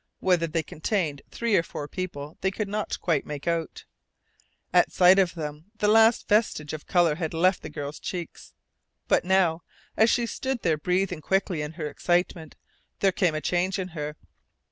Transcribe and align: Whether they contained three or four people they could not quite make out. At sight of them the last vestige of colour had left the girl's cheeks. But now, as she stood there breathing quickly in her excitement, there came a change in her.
Whether 0.19 0.47
they 0.47 0.63
contained 0.63 1.21
three 1.29 1.55
or 1.55 1.61
four 1.61 1.87
people 1.87 2.35
they 2.41 2.49
could 2.49 2.67
not 2.67 2.99
quite 2.99 3.23
make 3.23 3.47
out. 3.47 3.85
At 4.73 4.91
sight 4.91 5.19
of 5.19 5.35
them 5.35 5.65
the 5.77 5.87
last 5.87 6.27
vestige 6.27 6.73
of 6.73 6.87
colour 6.87 7.13
had 7.13 7.35
left 7.35 7.61
the 7.61 7.69
girl's 7.69 7.99
cheeks. 7.99 8.53
But 9.07 9.23
now, 9.25 9.61
as 9.95 10.09
she 10.09 10.25
stood 10.25 10.63
there 10.63 10.75
breathing 10.79 11.21
quickly 11.21 11.61
in 11.61 11.73
her 11.73 11.87
excitement, 11.87 12.55
there 13.01 13.11
came 13.11 13.35
a 13.35 13.41
change 13.41 13.77
in 13.77 13.89
her. 13.89 14.15